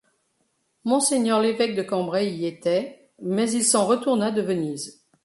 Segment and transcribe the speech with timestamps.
[0.83, 5.03] Monseigneur l’évêque de Cambrai y était, mais il s’en retourna de Venise.